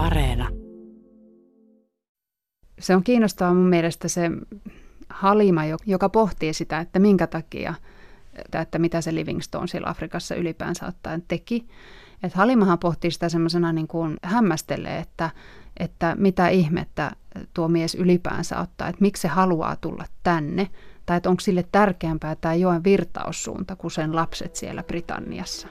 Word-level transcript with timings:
Areena. 0.00 0.48
Se 2.78 2.96
on 2.96 3.04
kiinnostavaa 3.04 3.54
mun 3.54 3.68
mielestä 3.68 4.08
se 4.08 4.30
Halima, 5.08 5.62
joka 5.86 6.08
pohtii 6.08 6.54
sitä, 6.54 6.78
että 6.78 6.98
minkä 6.98 7.26
takia, 7.26 7.74
että 8.52 8.78
mitä 8.78 9.00
se 9.00 9.14
Livingstone 9.14 9.66
siellä 9.66 9.88
Afrikassa 9.88 10.34
ylipäänsä 10.34 10.86
ottaen 10.86 11.22
teki. 11.28 11.66
Että 12.22 12.38
Halimahan 12.38 12.78
pohtii 12.78 13.10
sitä 13.10 13.28
semmoisena 13.28 13.72
niin 13.72 13.88
kuin 13.88 14.16
hämmästelee, 14.22 14.98
että, 14.98 15.30
että 15.76 16.16
mitä 16.18 16.48
ihmettä 16.48 17.10
tuo 17.54 17.68
mies 17.68 17.94
ylipäänsä 17.94 18.60
ottaa, 18.60 18.88
että 18.88 19.02
miksi 19.02 19.20
se 19.20 19.28
haluaa 19.28 19.76
tulla 19.76 20.04
tänne, 20.22 20.70
tai 21.06 21.16
että 21.16 21.30
onko 21.30 21.40
sille 21.40 21.64
tärkeämpää 21.72 22.34
tämä 22.34 22.54
joen 22.54 22.84
virtaussuunta 22.84 23.76
kuin 23.76 23.90
sen 23.90 24.16
lapset 24.16 24.56
siellä 24.56 24.82
Britanniassa. 24.82 25.68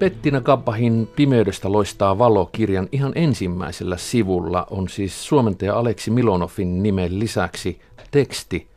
Pettina 0.00 0.40
Kappahin 0.40 1.08
Pimeydestä 1.16 1.72
loistaa 1.72 2.18
valo-kirjan 2.18 2.88
ihan 2.92 3.12
ensimmäisellä 3.14 3.96
sivulla 3.96 4.66
on 4.70 4.88
siis 4.88 5.26
suomentaja 5.26 5.78
Aleksi 5.78 6.10
Milonovin 6.10 6.82
nimen 6.82 7.18
lisäksi 7.18 7.80
teksti 8.10 8.68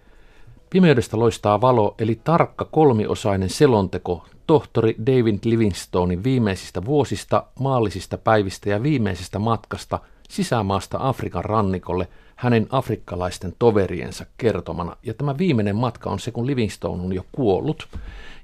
Pimeydestä 0.69 1.19
loistaa 1.19 1.61
valo 1.61 1.95
eli 1.99 2.19
tarkka 2.23 2.65
kolmiosainen 2.65 3.49
selonteko 3.49 4.25
tohtori 4.47 4.95
David 5.05 5.39
Livingstonein 5.45 6.23
viimeisistä 6.23 6.85
vuosista, 6.85 7.43
maallisista 7.59 8.17
päivistä 8.17 8.69
ja 8.69 8.83
viimeisestä 8.83 9.39
matkasta 9.39 9.99
sisämaasta 10.29 10.97
Afrikan 11.01 11.45
rannikolle 11.45 12.07
hänen 12.35 12.67
afrikkalaisten 12.69 13.53
toveriensa 13.59 14.25
kertomana. 14.37 14.95
Ja 15.03 15.13
tämä 15.13 15.37
viimeinen 15.37 15.75
matka 15.75 16.09
on 16.09 16.19
se, 16.19 16.31
kun 16.31 16.47
Livingstone 16.47 17.03
on 17.03 17.13
jo 17.13 17.25
kuollut 17.31 17.87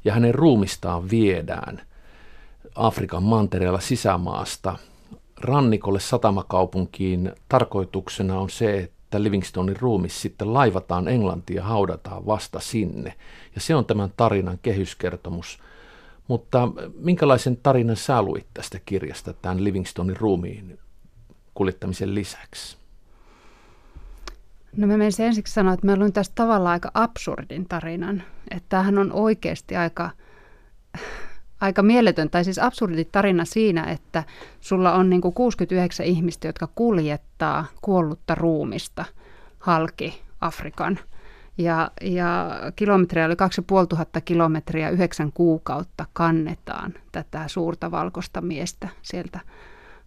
ja 0.05 0.13
hänen 0.13 0.35
ruumistaan 0.35 1.09
viedään– 1.09 1.81
Afrikan 2.79 3.23
mantereella 3.23 3.79
sisämaasta 3.79 4.77
rannikolle 5.41 5.99
satamakaupunkiin. 5.99 7.31
Tarkoituksena 7.49 8.39
on 8.39 8.49
se, 8.49 8.77
että 8.79 9.23
Livingstonein 9.23 9.79
ruumis 9.79 10.21
sitten 10.21 10.53
laivataan 10.53 11.07
Englantiin 11.07 11.57
ja 11.57 11.63
haudataan 11.63 12.25
vasta 12.25 12.59
sinne. 12.59 13.13
Ja 13.55 13.61
se 13.61 13.75
on 13.75 13.85
tämän 13.85 14.13
tarinan 14.17 14.59
kehyskertomus. 14.61 15.59
Mutta 16.27 16.67
minkälaisen 16.99 17.57
tarinan 17.57 17.95
sä 17.95 18.21
luit 18.21 18.47
tästä 18.53 18.79
kirjasta 18.85 19.33
tämän 19.33 19.63
Livingstonein 19.63 20.17
ruumiin 20.17 20.79
kuljettamisen 21.53 22.15
lisäksi? 22.15 22.77
No 24.77 24.87
mä 24.87 24.97
menisin 24.97 25.25
ensiksi 25.25 25.53
sanoa, 25.53 25.73
että 25.73 25.85
mä 25.85 25.95
luin 25.95 26.13
tästä 26.13 26.35
tavallaan 26.35 26.73
aika 26.73 26.91
absurdin 26.93 27.65
tarinan. 27.69 28.23
Että 28.51 28.69
tämähän 28.69 28.97
on 28.97 29.11
oikeasti 29.11 29.75
aika 29.75 30.09
aika 31.61 31.83
mieletön, 31.83 32.29
tai 32.29 32.43
siis 32.43 32.59
absurdi 32.59 33.05
tarina 33.05 33.45
siinä, 33.45 33.83
että 33.83 34.23
sulla 34.59 34.93
on 34.93 35.09
niin 35.09 35.21
kuin 35.21 35.33
69 35.33 36.05
ihmistä, 36.05 36.47
jotka 36.47 36.67
kuljettaa 36.75 37.65
kuollutta 37.81 38.35
ruumista 38.35 39.05
halki 39.59 40.21
Afrikan. 40.41 40.99
Ja, 41.57 41.91
ja 42.01 42.49
kilometriä 42.75 43.25
oli 43.25 43.35
2500 43.35 44.21
kilometriä, 44.21 44.89
yhdeksän 44.89 45.31
kuukautta 45.33 46.05
kannetaan 46.13 46.93
tätä 47.11 47.47
suurta 47.47 47.91
valkoista 47.91 48.41
miestä 48.41 48.89
sieltä 49.01 49.39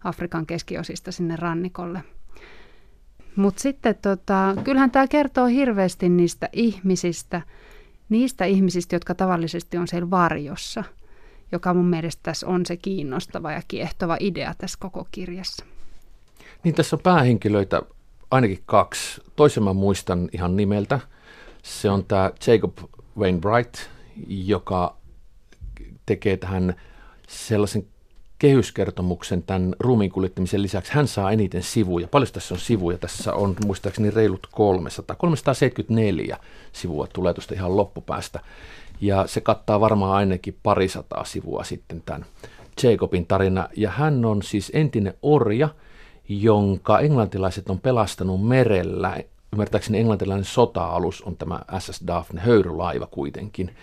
Afrikan 0.03 0.45
keskiosista 0.45 1.11
sinne 1.11 1.35
rannikolle. 1.35 2.03
Mutta 3.35 3.61
sitten 3.61 3.95
tota, 4.01 4.55
kyllähän 4.63 4.91
tämä 4.91 5.07
kertoo 5.07 5.45
hirveästi 5.45 6.09
niistä 6.09 6.49
ihmisistä, 6.53 7.41
niistä 8.09 8.45
ihmisistä, 8.45 8.95
jotka 8.95 9.15
tavallisesti 9.15 9.77
on 9.77 9.87
siellä 9.87 10.09
varjossa– 10.09 10.83
joka 11.53 11.73
mun 11.73 11.85
mielestä 11.85 12.19
tässä 12.23 12.47
on 12.47 12.65
se 12.65 12.77
kiinnostava 12.77 13.51
ja 13.51 13.61
kiehtova 13.67 14.17
idea 14.19 14.53
tässä 14.57 14.77
koko 14.81 15.07
kirjassa. 15.11 15.65
Niin 16.63 16.75
tässä 16.75 16.95
on 16.95 17.01
päähenkilöitä 17.01 17.81
ainakin 18.31 18.63
kaksi. 18.65 19.21
Toisen 19.35 19.63
mä 19.63 19.73
muistan 19.73 20.29
ihan 20.31 20.55
nimeltä. 20.55 20.99
Se 21.63 21.89
on 21.89 22.05
tämä 22.05 22.31
Jacob 22.47 22.77
Wainwright, 23.17 23.75
joka 24.27 24.97
tekee 26.05 26.37
tähän 26.37 26.75
sellaisen 27.27 27.87
kehyskertomuksen 28.43 29.43
tämän 29.43 29.75
ruumiin 29.79 30.11
kuljettamisen 30.11 30.61
lisäksi. 30.61 30.93
Hän 30.93 31.07
saa 31.07 31.31
eniten 31.31 31.63
sivuja. 31.63 32.07
Paljon 32.07 32.29
tässä 32.33 32.53
on 32.53 32.59
sivuja? 32.59 32.97
Tässä 32.97 33.33
on 33.33 33.55
muistaakseni 33.65 34.11
reilut 34.11 34.47
300. 34.51 35.15
374 35.15 36.37
sivua 36.71 37.07
tulee 37.07 37.33
tuosta 37.33 37.53
ihan 37.53 37.77
loppupäästä. 37.77 38.39
Ja 39.01 39.27
se 39.27 39.41
kattaa 39.41 39.79
varmaan 39.79 40.15
ainakin 40.15 40.57
parisataa 40.63 41.25
sivua 41.25 41.63
sitten 41.63 42.01
tämän 42.05 42.25
Jacobin 42.83 43.25
tarina. 43.25 43.69
Ja 43.77 43.89
hän 43.89 44.25
on 44.25 44.41
siis 44.41 44.71
entinen 44.73 45.13
orja, 45.21 45.69
jonka 46.29 46.99
englantilaiset 46.99 47.69
on 47.69 47.79
pelastanut 47.79 48.47
merellä. 48.47 49.17
Ymmärtääkseni 49.53 49.99
englantilainen 49.99 50.45
sota-alus 50.45 51.21
on 51.21 51.37
tämä 51.37 51.59
SS 51.79 52.03
Daphne, 52.07 52.41
höyrylaiva 52.41 53.07
kuitenkin. 53.07 53.75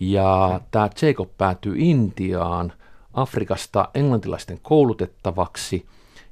Ja 0.00 0.60
tämä 0.70 0.88
Jacob 1.02 1.28
päätyy 1.38 1.74
Intiaan 1.78 2.72
Afrikasta 3.20 3.88
englantilaisten 3.94 4.58
koulutettavaksi– 4.62 5.86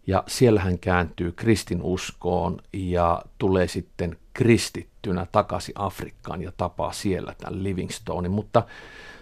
ja 0.07 0.25
siellä 0.27 0.61
hän 0.61 0.79
kääntyy 0.79 1.33
kristinuskoon 1.33 2.59
ja 2.73 3.23
tulee 3.39 3.69
sitten 3.69 4.17
kristittynä 4.33 5.27
takaisin 5.33 5.75
Afrikkaan 5.79 6.43
ja 6.43 6.53
tapaa 6.57 6.93
siellä 6.93 7.35
tämän 7.39 7.63
Livingstonein. 7.63 8.33
Mutta 8.33 8.63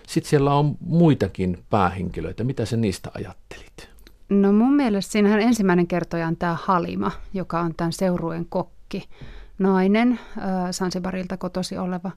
sitten 0.06 0.30
siellä 0.30 0.54
on 0.54 0.76
muitakin 0.80 1.64
päähenkilöitä. 1.70 2.44
Mitä 2.44 2.64
sä 2.64 2.76
niistä 2.76 3.10
ajattelit? 3.14 3.88
No 4.28 4.52
mun 4.52 4.74
mielestä 4.74 5.12
siinähän 5.12 5.40
ensimmäinen 5.40 5.86
kertoja 5.86 6.26
on 6.26 6.36
tämä 6.36 6.56
Halima, 6.62 7.10
joka 7.34 7.60
on 7.60 7.74
tämän 7.76 7.92
seurueen 7.92 8.46
kokki. 8.46 9.08
Nainen, 9.58 10.20
Sansibarilta 10.70 11.36
kotosi 11.36 11.78
oleva, 11.78 12.10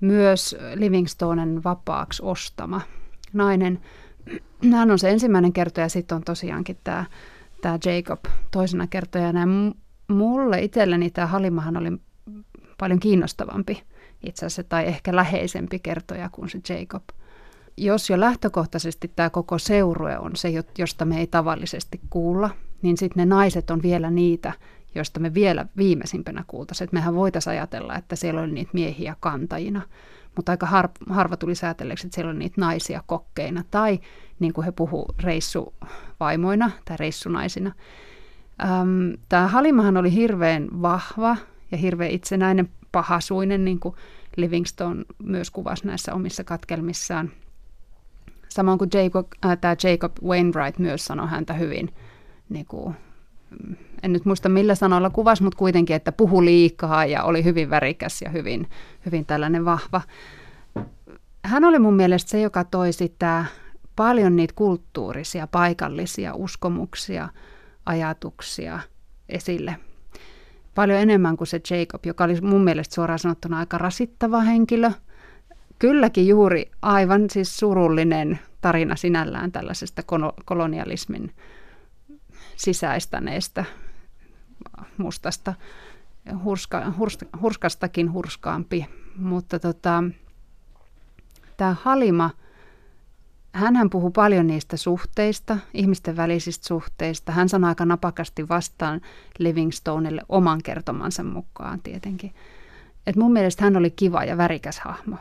myös 0.00 0.56
Livingstonen 0.74 1.64
vapaaksi 1.64 2.22
ostama 2.22 2.80
nainen. 3.32 3.80
Hän 4.72 4.90
on 4.90 4.98
se 4.98 5.10
ensimmäinen 5.10 5.52
kertoja, 5.52 5.88
sitten 5.88 6.16
on 6.16 6.22
tosiaankin 6.22 6.78
tämä 6.84 7.04
tämä 7.60 7.78
Jacob 7.84 8.20
toisena 8.50 8.86
kertojana. 8.86 9.40
mulle 10.08 10.62
itselleni 10.62 11.10
tämä 11.10 11.26
Halimahan 11.26 11.76
oli 11.76 11.92
paljon 12.78 13.00
kiinnostavampi 13.00 13.82
itse 14.26 14.46
asiassa, 14.46 14.64
tai 14.64 14.86
ehkä 14.86 15.16
läheisempi 15.16 15.78
kertoja 15.78 16.28
kuin 16.32 16.48
se 16.48 16.60
Jacob. 16.68 17.02
Jos 17.76 18.10
jo 18.10 18.20
lähtökohtaisesti 18.20 19.12
tämä 19.16 19.30
koko 19.30 19.58
seurue 19.58 20.18
on 20.18 20.36
se, 20.36 20.48
josta 20.78 21.04
me 21.04 21.20
ei 21.20 21.26
tavallisesti 21.26 22.00
kuulla, 22.10 22.50
niin 22.82 22.96
sitten 22.96 23.20
ne 23.20 23.34
naiset 23.34 23.70
on 23.70 23.82
vielä 23.82 24.10
niitä, 24.10 24.52
joista 24.94 25.20
me 25.20 25.34
vielä 25.34 25.66
viimeisimpänä 25.76 26.44
kuultaisiin. 26.46 26.86
Että 26.86 26.96
mehän 26.96 27.14
voitaisiin 27.14 27.50
ajatella, 27.50 27.96
että 27.96 28.16
siellä 28.16 28.40
oli 28.40 28.52
niitä 28.52 28.70
miehiä 28.72 29.16
kantajina, 29.20 29.82
mutta 30.38 30.52
aika 30.52 30.66
har, 30.66 30.88
harva 31.10 31.36
tuli 31.36 31.54
säätelleeksi, 31.54 32.06
että 32.06 32.14
siellä 32.14 32.30
on 32.30 32.38
niitä 32.38 32.60
naisia 32.60 33.02
kokkeina 33.06 33.64
tai 33.70 34.00
niin 34.38 34.52
kuin 34.52 34.64
he 34.64 34.72
puhuu 34.72 35.06
reissuvaimoina 35.22 36.70
tai 36.84 36.96
reissunaisina. 36.96 37.72
Ähm, 38.64 39.10
Tämä 39.28 39.48
Halimahan 39.48 39.96
oli 39.96 40.12
hirveän 40.12 40.68
vahva 40.82 41.36
ja 41.72 41.78
hirveän 41.78 42.10
itsenäinen, 42.10 42.68
pahasuinen, 42.92 43.64
niin 43.64 43.80
kuin 43.80 43.94
Livingstone 44.36 45.04
myös 45.22 45.50
kuvasi 45.50 45.86
näissä 45.86 46.14
omissa 46.14 46.44
katkelmissaan. 46.44 47.30
Samoin 48.48 48.78
kuin 48.78 48.90
Jacob, 48.94 49.26
äh, 49.46 49.58
tämä 49.60 49.76
Jacob 49.84 50.12
Wainwright 50.24 50.78
myös 50.78 51.04
sanoi 51.04 51.28
häntä 51.28 51.54
hyvin, 51.54 51.94
niin 52.48 52.66
kuin, 52.66 52.94
en 54.02 54.12
nyt 54.12 54.24
muista 54.24 54.48
millä 54.48 54.74
sanoilla 54.74 55.10
kuvasi, 55.10 55.42
mutta 55.42 55.58
kuitenkin, 55.58 55.96
että 55.96 56.12
puhu 56.12 56.44
liikaa 56.44 57.04
ja 57.04 57.24
oli 57.24 57.44
hyvin 57.44 57.70
värikäs 57.70 58.22
ja 58.22 58.30
hyvin, 58.30 58.68
hyvin 59.06 59.26
tällainen 59.26 59.64
vahva. 59.64 60.00
Hän 61.44 61.64
oli 61.64 61.78
mun 61.78 61.94
mielestä 61.94 62.30
se, 62.30 62.40
joka 62.40 62.64
toi 62.64 62.92
sitä 62.92 63.44
paljon 63.96 64.36
niitä 64.36 64.54
kulttuurisia, 64.56 65.46
paikallisia 65.46 66.34
uskomuksia, 66.34 67.28
ajatuksia 67.86 68.80
esille. 69.28 69.76
Paljon 70.74 71.00
enemmän 71.00 71.36
kuin 71.36 71.48
se 71.48 71.60
Jacob, 71.70 72.06
joka 72.06 72.24
oli 72.24 72.40
mun 72.40 72.64
mielestä 72.64 72.94
suoraan 72.94 73.18
sanottuna 73.18 73.58
aika 73.58 73.78
rasittava 73.78 74.40
henkilö. 74.40 74.90
Kylläkin 75.78 76.28
juuri 76.28 76.70
aivan 76.82 77.30
siis 77.30 77.56
surullinen 77.56 78.38
tarina 78.60 78.96
sinällään 78.96 79.52
tällaisesta 79.52 80.02
kolonialismin 80.44 81.32
sisäistäneestä 82.58 83.64
mustasta, 84.98 85.54
hurska, 86.44 86.92
hurska, 86.98 87.26
hurskastakin 87.40 88.12
hurskaampi. 88.12 88.86
Mutta 89.16 89.58
tota, 89.58 90.04
tämä 91.56 91.76
Halima– 91.82 92.30
hän 93.52 93.90
puhuu 93.90 94.10
paljon 94.10 94.46
niistä 94.46 94.76
suhteista, 94.76 95.58
ihmisten 95.74 96.16
välisistä 96.16 96.68
suhteista. 96.68 97.32
Hän 97.32 97.48
sanoi 97.48 97.68
aika 97.68 97.84
napakasti 97.84 98.48
vastaan 98.48 99.00
Livingstonelle 99.38 100.22
oman 100.28 100.62
kertomansa 100.64 101.22
mukaan 101.22 101.80
tietenkin. 101.82 102.34
Et 103.06 103.16
mun 103.16 103.32
mielestä 103.32 103.64
hän 103.64 103.76
oli 103.76 103.90
kiva 103.90 104.24
ja 104.24 104.36
värikäs 104.36 104.80
hahmo. 104.80 105.16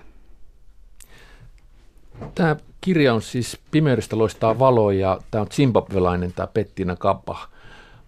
Tämä 2.35 2.55
kirja 2.81 3.13
on 3.13 3.21
siis 3.21 3.59
Pimeydestä 3.71 4.17
loistaa 4.17 4.59
valo 4.59 4.91
ja 4.91 5.19
tämä 5.31 5.41
on 5.41 5.47
zimbabwelainen 5.51 6.33
tämä 6.33 6.47
Pettina 6.47 6.95
Kappa, 6.95 7.37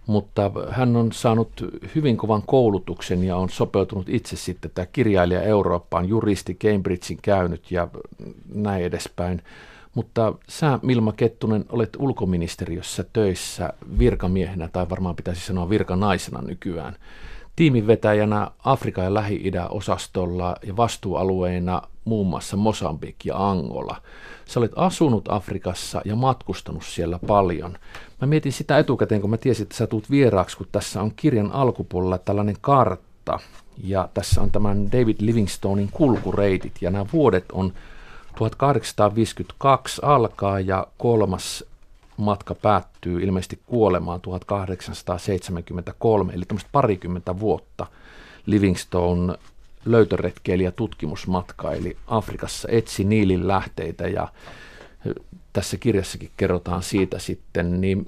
mutta 0.06 0.50
hän 0.70 0.96
on 0.96 1.12
saanut 1.12 1.80
hyvin 1.94 2.16
kovan 2.16 2.42
koulutuksen 2.46 3.24
ja 3.24 3.36
on 3.36 3.50
sopeutunut 3.50 4.08
itse 4.08 4.36
sitten 4.36 4.70
tämä 4.74 4.86
kirjailija 4.86 5.42
Eurooppaan, 5.42 6.08
juristi 6.08 6.54
Cambridgein 6.54 7.18
käynyt 7.22 7.70
ja 7.70 7.88
näin 8.54 8.84
edespäin. 8.84 9.42
Mutta 9.94 10.34
sä, 10.48 10.78
Milma 10.82 11.12
Kettunen, 11.12 11.64
olet 11.68 11.96
ulkoministeriössä 11.98 13.04
töissä 13.12 13.72
virkamiehenä, 13.98 14.68
tai 14.68 14.90
varmaan 14.90 15.16
pitäisi 15.16 15.46
sanoa 15.46 15.70
virkanaisena 15.70 16.42
nykyään. 16.42 16.96
Tiiminvetäjänä 17.60 18.50
Afrikan 18.64 19.04
ja 19.04 19.14
Lähi-idän 19.14 19.70
osastolla 19.70 20.56
ja 20.66 20.76
vastuualueina 20.76 21.82
muun 22.04 22.26
muassa 22.26 22.56
Mosambik 22.56 23.16
ja 23.24 23.50
Angola. 23.50 23.96
Sä 24.46 24.60
olet 24.60 24.72
asunut 24.76 25.24
Afrikassa 25.28 26.02
ja 26.04 26.16
matkustanut 26.16 26.84
siellä 26.84 27.18
paljon. 27.26 27.78
Mä 28.20 28.26
mietin 28.26 28.52
sitä 28.52 28.78
etukäteen, 28.78 29.20
kun 29.20 29.30
mä 29.30 29.36
tiesin, 29.36 29.62
että 29.62 29.76
sä 29.76 29.86
tulet 29.86 30.10
vieraaksi, 30.10 30.56
kun 30.56 30.66
tässä 30.72 31.02
on 31.02 31.12
kirjan 31.16 31.52
alkupuolella 31.52 32.18
tällainen 32.18 32.56
kartta. 32.60 33.38
Ja 33.84 34.08
tässä 34.14 34.40
on 34.42 34.50
tämän 34.50 34.92
David 34.92 35.16
Livingstonein 35.18 35.88
kulkureitit, 35.92 36.74
ja 36.80 36.90
nämä 36.90 37.06
vuodet 37.12 37.44
on 37.52 37.72
1852 38.38 40.00
alkaa 40.04 40.60
ja 40.60 40.86
kolmas 40.98 41.64
matka 42.22 42.54
päättyy 42.54 43.22
ilmeisesti 43.22 43.60
kuolemaan 43.66 44.20
1873, 44.20 46.32
eli 46.32 46.44
tämmöistä 46.44 46.68
parikymmentä 46.72 47.40
vuotta 47.40 47.86
Livingstone 48.46 49.34
löytöretkeilijä 49.84 50.70
tutkimusmatkaili 50.70 51.96
Afrikassa, 52.06 52.68
etsi 52.70 53.04
Niilin 53.04 53.48
lähteitä 53.48 54.08
ja 54.08 54.28
tässä 55.52 55.76
kirjassakin 55.76 56.30
kerrotaan 56.36 56.82
siitä 56.82 57.18
sitten, 57.18 57.80
niin 57.80 58.06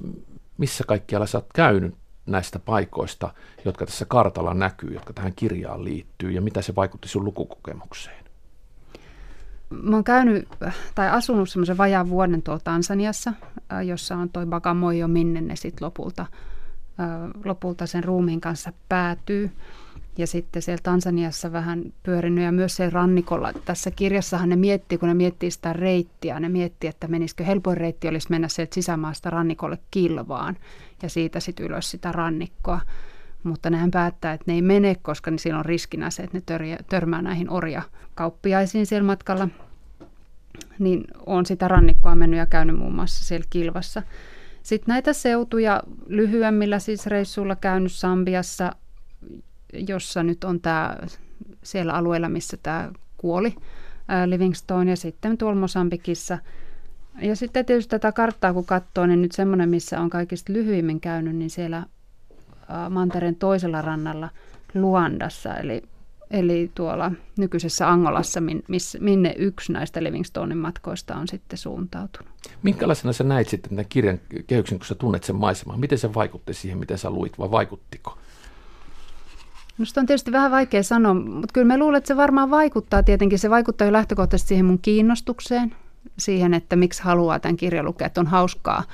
missä 0.58 0.84
kaikkialla 0.84 1.26
sä 1.26 1.38
oot 1.38 1.46
käynyt 1.54 1.94
näistä 2.26 2.58
paikoista, 2.58 3.34
jotka 3.64 3.86
tässä 3.86 4.04
kartalla 4.04 4.54
näkyy, 4.54 4.94
jotka 4.94 5.12
tähän 5.12 5.32
kirjaan 5.36 5.84
liittyy 5.84 6.30
ja 6.30 6.40
mitä 6.40 6.62
se 6.62 6.74
vaikutti 6.74 7.08
sun 7.08 7.24
lukukokemukseen? 7.24 8.21
Mä 9.72 9.96
oon 9.96 10.04
käynyt 10.04 10.48
tai 10.94 11.08
asunut 11.10 11.48
semmoisen 11.48 11.78
vajaan 11.78 12.08
vuoden 12.08 12.42
tuolla 12.42 12.60
Tansaniassa, 12.64 13.32
jossa 13.86 14.16
on 14.16 14.30
toi 14.30 14.46
Bagamoyo, 14.46 15.08
minne 15.08 15.40
ne 15.40 15.56
sitten 15.56 15.86
lopulta, 15.86 16.26
lopulta 17.44 17.86
sen 17.86 18.04
ruumiin 18.04 18.40
kanssa 18.40 18.72
päätyy. 18.88 19.50
Ja 20.18 20.26
sitten 20.26 20.62
siellä 20.62 20.82
Tansaniassa 20.82 21.52
vähän 21.52 21.82
pyörinyt 22.02 22.44
ja 22.44 22.52
myös 22.52 22.76
se 22.76 22.90
rannikolla. 22.90 23.52
Tässä 23.64 23.90
kirjassahan 23.90 24.48
ne 24.48 24.56
miettii, 24.56 24.98
kun 24.98 25.08
ne 25.08 25.14
miettii 25.14 25.50
sitä 25.50 25.72
reittiä, 25.72 26.40
ne 26.40 26.48
miettii, 26.48 26.90
että 26.90 27.08
menisikö 27.08 27.44
helpoin 27.44 27.76
reitti 27.76 28.08
olisi 28.08 28.26
mennä 28.30 28.48
sieltä 28.48 28.74
sisämaasta 28.74 29.30
rannikolle 29.30 29.78
kilvaan 29.90 30.56
ja 31.02 31.08
siitä 31.08 31.40
sitten 31.40 31.66
ylös 31.66 31.90
sitä 31.90 32.12
rannikkoa. 32.12 32.80
Mutta 33.42 33.70
nehän 33.70 33.90
päättää, 33.90 34.32
että 34.32 34.44
ne 34.46 34.54
ei 34.54 34.62
mene, 34.62 34.96
koska 35.02 35.30
niin 35.30 35.38
siinä 35.38 35.58
on 35.58 35.64
riskinä 35.64 36.10
se, 36.10 36.22
että 36.22 36.36
ne 36.36 36.42
törjä, 36.46 36.78
törmää 36.88 37.22
näihin 37.22 37.50
orjakauppiaisiin 37.50 38.86
siellä 38.86 39.06
matkalla. 39.06 39.48
Niin 40.78 41.04
on 41.26 41.46
sitä 41.46 41.68
rannikkoa 41.68 42.14
mennyt 42.14 42.38
ja 42.38 42.46
käynyt 42.46 42.78
muun 42.78 42.94
muassa 42.94 43.24
siellä 43.24 43.46
kilvassa. 43.50 44.02
Sitten 44.62 44.92
näitä 44.92 45.12
seutuja 45.12 45.82
lyhyemmillä 46.06 46.78
siis 46.78 47.06
reissuilla 47.06 47.56
käynyt 47.56 47.92
Sambiassa, 47.92 48.72
jossa 49.72 50.22
nyt 50.22 50.44
on 50.44 50.60
tämä 50.60 50.96
siellä 51.62 51.92
alueella, 51.92 52.28
missä 52.28 52.56
tämä 52.62 52.90
kuoli, 53.16 53.54
Livingstone, 54.26 54.90
ja 54.90 54.96
sitten 54.96 55.38
tuolla 55.38 55.60
Mosambikissa. 55.60 56.38
Ja 57.22 57.36
sitten 57.36 57.64
tietysti 57.64 57.90
tätä 57.90 58.12
karttaa 58.12 58.52
kun 58.52 58.64
katsoo, 58.64 59.06
niin 59.06 59.22
nyt 59.22 59.32
semmoinen, 59.32 59.68
missä 59.68 60.00
on 60.00 60.10
kaikista 60.10 60.52
lyhyimmin 60.52 61.00
käynyt, 61.00 61.36
niin 61.36 61.50
siellä 61.50 61.86
mantereen 62.90 63.36
toisella 63.36 63.82
rannalla 63.82 64.28
Luandassa, 64.74 65.54
eli, 65.54 65.82
eli 66.30 66.70
tuolla 66.74 67.12
nykyisessä 67.38 67.90
Angolassa, 67.90 68.40
min, 68.40 68.62
miss, 68.68 68.96
minne 69.00 69.34
yksi 69.38 69.72
näistä 69.72 70.02
Livingstonein 70.02 70.58
matkoista 70.58 71.14
on 71.14 71.28
sitten 71.28 71.58
suuntautunut. 71.58 72.32
Minkälaisena 72.62 73.12
sä 73.12 73.24
näit 73.24 73.48
sitten 73.48 73.70
tämän 73.70 73.86
kirjan 73.88 74.20
kehyksen, 74.46 74.78
kun 74.78 74.86
sä 74.86 74.94
tunnet 74.94 75.24
sen 75.24 75.36
maiseman? 75.36 75.80
Miten 75.80 75.98
se 75.98 76.14
vaikutti 76.14 76.54
siihen, 76.54 76.78
miten 76.78 76.98
sä 76.98 77.10
luit, 77.10 77.38
vai 77.38 77.50
vaikuttiko? 77.50 78.18
Minusta 79.78 80.00
on 80.00 80.06
tietysti 80.06 80.32
vähän 80.32 80.50
vaikea 80.50 80.82
sanoa, 80.82 81.14
mutta 81.14 81.52
kyllä 81.52 81.66
mä 81.66 81.78
luulen, 81.78 81.98
että 81.98 82.08
se 82.08 82.16
varmaan 82.16 82.50
vaikuttaa 82.50 83.02
tietenkin. 83.02 83.38
Se 83.38 83.50
vaikuttaa 83.50 83.86
jo 83.86 83.92
lähtökohtaisesti 83.92 84.48
siihen 84.48 84.64
mun 84.64 84.78
kiinnostukseen, 84.78 85.74
siihen, 86.18 86.54
että 86.54 86.76
miksi 86.76 87.02
haluaa 87.02 87.38
tämän 87.38 87.56
kirjan 87.56 87.84
lukea, 87.84 88.06
että 88.06 88.20
on 88.20 88.26
hauskaa, 88.26 88.84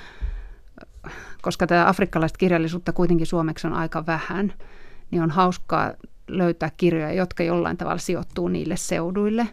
koska 1.42 1.66
tämä 1.66 1.88
afrikkalaista 1.88 2.38
kirjallisuutta 2.38 2.92
kuitenkin 2.92 3.26
suomeksi 3.26 3.66
on 3.66 3.72
aika 3.72 4.06
vähän, 4.06 4.52
niin 5.10 5.22
on 5.22 5.30
hauskaa 5.30 5.92
löytää 6.28 6.70
kirjoja, 6.76 7.12
jotka 7.12 7.42
jollain 7.42 7.76
tavalla 7.76 7.98
sijoittuu 7.98 8.48
niille 8.48 8.76
seuduille. 8.76 9.48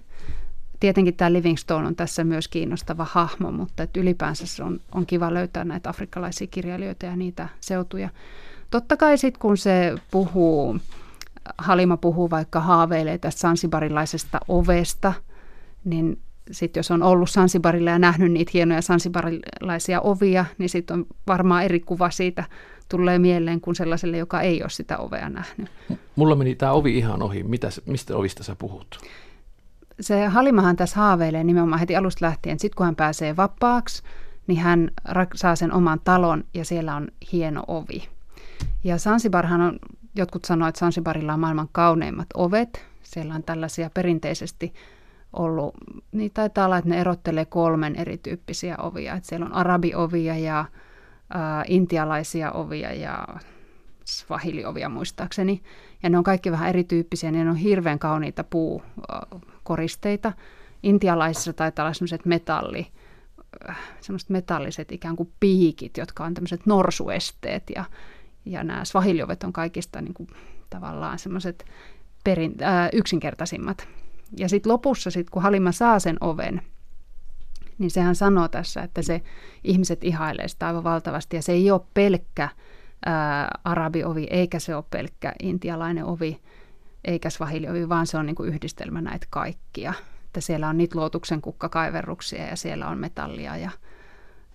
Tietenkin 0.80 1.16
tämä 1.16 1.34
Livingstone 1.34 1.88
on 1.88 1.96
tässä 1.96 2.24
myös 2.24 2.48
kiinnostava 2.48 3.08
hahmo, 3.10 3.52
mutta 3.52 3.84
että 3.84 4.00
ylipäänsä 4.00 4.48
se 4.48 4.64
on, 4.64 4.80
on 4.92 5.06
kiva 5.06 5.34
löytää 5.34 5.64
näitä 5.64 5.90
afrikkalaisia 5.90 6.48
kirjailijoita 6.48 7.06
ja 7.06 7.16
niitä 7.16 7.50
seutuja. 7.60 8.10
Totta 8.70 8.98
kai 8.98 9.18
sitten 9.18 9.42
kun 9.42 9.58
se 9.58 9.96
puhuu 10.12 10.80
Halima 11.58 11.98
puhuu 11.98 12.30
vaikka 12.30 12.60
haaveilee 12.60 13.18
tästä 13.18 13.40
sansibarilaisesta 13.40 14.40
ovesta, 14.48 15.14
niin 15.84 16.20
sitten 16.52 16.80
jos 16.80 16.92
on 16.92 17.04
ollut 17.04 17.30
Sansibarilla 17.30 17.90
ja 17.90 18.00
nähnyt 18.00 18.32
niitä 18.32 18.52
hienoja 18.54 18.82
sansibarilaisia 18.82 20.02
ovia, 20.02 20.46
niin 20.58 20.70
sitten 20.70 20.94
on 20.94 21.06
varmaan 21.28 21.64
eri 21.64 21.80
kuva 21.80 22.10
siitä 22.10 22.44
tulee 22.90 23.20
mieleen 23.20 23.62
kuin 23.62 23.76
sellaiselle, 23.76 24.18
joka 24.18 24.42
ei 24.42 24.62
ole 24.62 24.70
sitä 24.70 24.98
ovea 24.98 25.30
nähnyt. 25.30 25.70
Mulla 26.16 26.36
meni 26.36 26.56
tämä 26.56 26.72
ovi 26.72 26.98
ihan 26.98 27.22
ohi. 27.22 27.44
Mitä, 27.44 27.70
mistä 27.86 28.18
ovista 28.18 28.44
sä 28.44 28.56
puhut? 28.56 29.00
Se 30.00 30.26
Halimahan 30.26 30.76
tässä 30.76 31.00
haaveilee 31.00 31.44
nimenomaan 31.44 31.80
heti 31.80 31.96
alusta 31.96 32.26
lähtien. 32.26 32.60
Sitten 32.60 32.78
kun 32.78 32.86
hän 32.86 32.96
pääsee 32.96 33.36
vapaaksi, 33.36 34.04
niin 34.48 34.60
hän 34.60 34.92
saa 35.36 35.56
sen 35.56 35.74
oman 35.74 36.00
talon 36.04 36.44
ja 36.54 36.66
siellä 36.66 36.96
on 36.96 37.08
hieno 37.32 37.64
ovi. 37.68 38.08
Ja 38.84 38.98
Sansibarhan 38.98 39.62
on 39.62 39.80
jotkut 40.16 40.46
sanoivat, 40.46 40.70
että 40.70 40.80
Sansibarilla 40.80 41.34
on 41.34 41.40
maailman 41.40 41.70
kauneimmat 41.72 42.28
ovet. 42.34 42.86
Siellä 43.04 43.36
on 43.36 43.44
tällaisia 43.44 43.90
perinteisesti 43.94 44.74
ollut, 45.36 45.74
niin 46.12 46.32
taitaa 46.34 46.66
olla, 46.66 46.78
että 46.78 46.90
ne 46.90 47.02
erottelee 47.02 47.46
kolmen 47.46 47.96
erityyppisiä 47.96 48.76
ovia. 48.78 49.14
Että 49.14 49.30
siellä 49.30 49.46
on 49.46 49.54
arabiovia 49.54 50.38
ja 50.38 50.66
ää, 51.30 51.64
intialaisia 51.68 52.52
ovia 52.52 52.94
ja 52.94 53.28
swahiliovia 54.06 54.90
muistaakseni. 54.90 55.62
Ja 56.04 56.10
ne 56.10 56.18
on 56.18 56.24
kaikki 56.24 56.52
vähän 56.52 56.70
erityyppisiä, 56.70 57.32
niin 57.32 57.46
ne 57.46 57.52
on 57.52 57.58
hirveän 57.58 58.00
kauniita 58.00 58.44
puukoristeita. 58.44 60.34
Intialaisissa 60.84 61.54
taitaa 61.54 61.86
olla 61.86 61.94
sellaiset 61.94 62.26
metalli, 62.26 62.88
semmoiset 64.02 64.30
metalliset 64.30 64.92
ikään 64.92 65.16
kuin 65.16 65.32
piikit, 65.40 65.98
jotka 65.98 66.24
on 66.24 66.34
tämmöiset 66.34 66.66
norsuesteet 66.66 67.64
ja 67.76 67.86
ja 68.46 68.64
nämä 68.64 68.86
swahiliovet 68.86 69.44
on 69.44 69.54
kaikista 69.54 70.02
niin 70.02 70.14
kuin, 70.14 70.30
tavallaan 70.70 71.20
semmoiset 71.20 71.66
perin, 72.24 72.56
äh, 72.64 72.90
yksinkertaisimmat. 72.94 73.88
Ja 74.38 74.50
sitten 74.50 74.72
lopussa, 74.72 75.12
sit, 75.12 75.30
kun 75.30 75.42
Halima 75.42 75.72
saa 75.72 76.00
sen 76.00 76.18
oven, 76.22 76.62
niin 77.78 77.92
sehän 77.92 78.16
sanoo 78.16 78.48
tässä, 78.48 78.82
että 78.82 79.02
se 79.02 79.22
ihmiset 79.64 80.04
ihailee 80.04 80.48
sitä 80.48 80.68
aivan 80.68 80.84
valtavasti. 80.84 81.36
Ja 81.36 81.42
se 81.42 81.52
ei 81.52 81.72
ole 81.72 81.82
pelkkä 81.94 82.50
ää, 83.06 83.60
arabiovi, 83.64 84.28
eikä 84.30 84.60
se 84.60 84.76
ole 84.76 84.84
pelkkä 84.90 85.34
intialainen 85.44 86.06
ovi, 86.06 86.40
eikä 87.06 87.30
swahiliovi, 87.30 87.90
vaan 87.90 88.08
se 88.08 88.18
on 88.18 88.26
niin 88.26 88.36
kuin 88.36 88.50
yhdistelmä 88.50 89.02
näitä 89.02 89.28
kaikkia. 89.30 89.94
Että 90.26 90.42
siellä 90.42 90.70
on 90.70 90.78
niitä 90.78 91.00
luotuksen 91.00 91.42
kukkakaiverruksia 91.42 92.46
ja 92.46 92.56
siellä 92.56 92.88
on 92.88 92.98
metallia 92.98 93.58
ja 93.58 93.72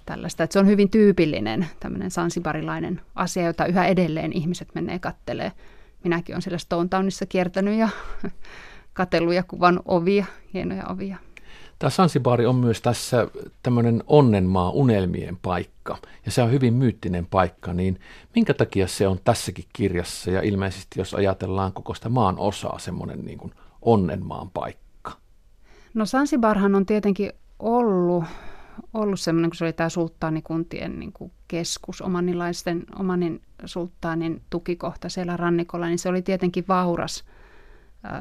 tällaista. 0.06 0.44
Että 0.44 0.52
se 0.52 0.58
on 0.58 0.66
hyvin 0.66 0.90
tyypillinen 0.90 1.66
tämmöinen 1.80 2.10
sansibarilainen 2.10 3.00
asia, 3.14 3.46
jota 3.46 3.66
yhä 3.66 3.86
edelleen 3.86 4.32
ihmiset 4.32 4.68
menee 4.74 4.98
kattelee. 4.98 5.52
Minäkin 6.04 6.34
olen 6.34 6.42
siellä 6.42 6.58
Stone 6.58 6.88
Townissa 6.88 7.26
kiertänyt 7.26 7.78
ja 7.78 7.88
katellut 9.00 9.34
ja 9.34 9.42
kuvan 9.42 9.80
ovia, 9.84 10.24
hienoja 10.54 10.86
ovia. 10.88 11.16
Tämä 11.78 11.90
Sansibari 11.90 12.46
on 12.46 12.56
myös 12.56 12.80
tässä 12.80 13.28
tämmöinen 13.62 14.04
onnenmaa, 14.06 14.70
unelmien 14.70 15.36
paikka, 15.42 15.98
ja 16.26 16.30
se 16.30 16.42
on 16.42 16.50
hyvin 16.50 16.74
myyttinen 16.74 17.26
paikka, 17.26 17.74
niin 17.74 18.00
minkä 18.34 18.54
takia 18.54 18.88
se 18.88 19.08
on 19.08 19.18
tässäkin 19.24 19.64
kirjassa, 19.72 20.30
ja 20.30 20.42
ilmeisesti 20.42 21.00
jos 21.00 21.14
ajatellaan 21.14 21.72
koko 21.72 21.94
sitä 21.94 22.08
maan 22.08 22.38
osaa, 22.38 22.78
semmoinen 22.78 23.24
niin 23.24 23.38
kuin 23.38 23.52
onnenmaan 23.82 24.50
paikka? 24.50 25.12
No 25.94 26.06
Sansibarhan 26.06 26.74
on 26.74 26.86
tietenkin 26.86 27.32
ollut 27.58 28.24
ollut 28.94 29.20
semmoinen, 29.20 29.50
kun 29.50 29.56
se 29.56 29.64
oli 29.64 29.72
tämä 29.72 29.88
sulttaanikuntien 29.88 30.98
niin 30.98 31.12
kuin 31.12 31.32
keskus, 31.48 32.02
omanilaisten, 32.02 32.84
omanin 32.98 33.40
sulttaanin 33.64 34.42
tukikohta 34.50 35.08
siellä 35.08 35.36
rannikolla, 35.36 35.86
niin 35.86 35.98
se 35.98 36.08
oli 36.08 36.22
tietenkin 36.22 36.64
vauras 36.68 37.24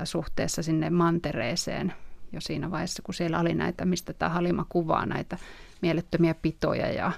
suhteessa 0.03 0.63
sinne 0.63 0.89
mantereeseen. 0.89 1.93
jo 2.31 2.41
siinä 2.41 2.71
vaiheessa, 2.71 3.01
kun 3.01 3.13
siellä 3.13 3.39
oli 3.39 3.53
näitä, 3.53 3.85
mistä 3.85 4.13
tämä 4.13 4.29
Halima 4.29 4.65
kuvaa, 4.69 5.05
näitä 5.05 5.37
mielettömiä 5.81 6.33
pitoja 6.33 6.91
ja 6.91 7.11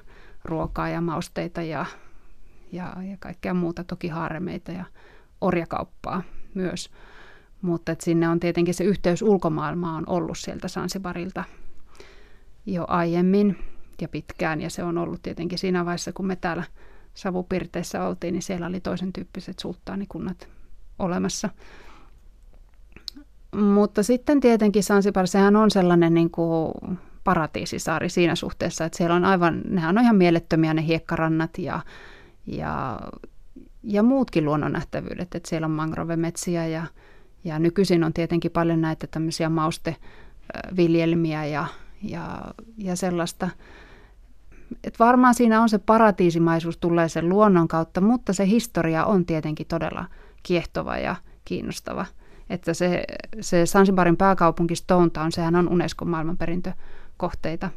ruokaa 0.46 0.90
ja 0.90 1.02
mausteita 1.02 1.62
ja, 1.62 1.86
ja, 2.72 2.94
ja 3.10 3.18
kaikkea 3.20 3.54
muuta, 3.54 3.84
toki 3.84 4.08
haaremeita 4.08 4.72
ja 4.72 4.86
orjakauppaa 5.42 6.22
myös. 6.54 6.90
Mutta 7.62 7.92
että 7.92 8.06
sinne 8.06 8.30
on 8.30 8.40
tietenkin 8.40 8.74
se 8.74 8.84
yhteys 8.84 9.22
ulkomaailmaan 9.22 9.96
on 9.96 10.04
ollut 10.08 10.38
sieltä 10.38 10.68
Sansibarilta 10.68 11.44
jo 12.66 12.86
aiemmin 12.88 13.58
ja 14.02 14.08
pitkään. 14.08 14.62
Ja 14.62 14.70
se 14.70 14.84
on 14.84 14.98
ollut 14.98 15.22
tietenkin 15.22 15.58
siinä 15.58 15.86
vaiheessa, 15.86 16.14
kun 16.14 16.28
me 16.28 16.36
täällä 16.36 16.64
Savupirteissä 17.14 18.08
oltiin, 18.08 18.34
niin 18.34 18.42
siellä 18.42 18.68
oli 18.68 18.80
toisen 18.80 19.14
tyyppiset 19.14 19.60
sulttaanikunnat 19.60 20.50
olemassa. 21.00 21.50
Mutta 23.56 24.04
sitten 24.04 24.40
tietenkin 24.40 24.84
Sansibar, 24.84 25.28
sehän 25.28 25.56
on 25.56 25.72
sellainen 25.72 26.14
niin 26.14 26.32
kuin 26.32 26.74
paratiisisaari 27.24 28.10
siinä 28.10 28.36
suhteessa, 28.36 28.86
että 28.86 28.98
siellä 28.98 29.16
on 29.16 29.26
aivan, 29.26 29.62
nehän 29.70 29.98
on 29.98 30.04
ihan 30.04 30.16
mielettömiä 30.16 30.74
ne 30.74 30.86
hiekkarannat 30.86 31.58
ja, 31.58 31.80
ja, 32.46 33.00
ja 33.84 34.04
muutkin 34.04 34.46
luonnonnähtävyydet, 34.46 35.36
että 35.36 35.50
siellä 35.50 35.66
on 35.66 35.72
mangrovemetsiä 35.72 36.68
ja, 36.68 36.84
ja 37.44 37.60
nykyisin 37.60 38.04
on 38.04 38.14
tietenkin 38.14 38.52
paljon 38.52 38.82
näitä 38.82 39.08
tämmöisiä 39.08 39.50
mausteviljelmiä 39.50 41.46
ja, 41.46 41.66
ja, 42.04 42.42
ja 42.78 42.96
sellaista. 42.96 43.50
Et 44.84 45.00
varmaan 45.00 45.36
siinä 45.36 45.62
on 45.62 45.70
se 45.70 45.78
paratiisimaisuus 45.78 46.78
tulee 46.78 47.10
sen 47.10 47.30
luonnon 47.30 47.68
kautta, 47.68 48.02
mutta 48.02 48.34
se 48.34 48.48
historia 48.48 49.06
on 49.06 49.26
tietenkin 49.26 49.68
todella 49.68 50.06
kiehtova 50.44 50.98
ja 50.98 51.16
kiinnostava. 51.46 52.06
Että 52.52 52.74
se, 52.74 53.04
se 53.42 53.66
Sansibarin 53.66 54.18
pääkaupunki 54.18 54.76
Stone 54.76 55.10
Town, 55.10 55.32
sehän 55.32 55.56
on 55.56 55.70
Unescon 55.70 56.10
maailmanperintökohteita. 56.10 57.70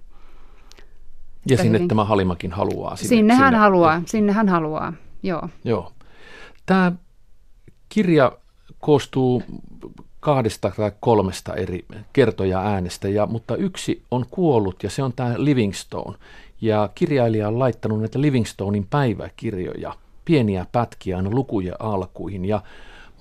Ja 1.48 1.56
sinne 1.56 1.78
hyvin. 1.78 1.88
tämä 1.88 2.04
Halimakin 2.04 2.52
haluaa. 2.52 2.96
Sinne, 2.96 3.08
sinne 3.08 3.34
hän 3.34 3.46
sinne, 3.46 3.58
haluaa, 3.58 4.02
sinne 4.06 4.32
hän 4.32 4.48
haluaa, 4.48 4.92
joo. 5.22 5.48
Joo. 5.64 5.92
Tämä 6.66 6.92
kirja 7.88 8.32
koostuu 8.78 9.42
kahdesta 10.20 10.72
tai 10.76 10.92
kolmesta 11.00 11.54
eri 11.54 11.84
kertoja 12.12 12.60
äänestä, 12.60 13.08
ja, 13.08 13.26
mutta 13.26 13.56
yksi 13.56 14.02
on 14.10 14.24
kuollut 14.30 14.82
ja 14.82 14.90
se 14.90 15.02
on 15.02 15.12
tämä 15.12 15.34
Livingstone. 15.36 16.18
Ja 16.60 16.88
kirjailija 16.94 17.48
on 17.48 17.58
laittanut 17.58 17.98
näitä 18.00 18.20
Livingstonein 18.20 18.86
päiväkirjoja, 18.90 19.94
pieniä 20.24 20.66
pätkiä 20.72 21.16
aina 21.16 21.30
lukujen 21.30 21.74
alkuihin. 21.78 22.44
Ja 22.44 22.62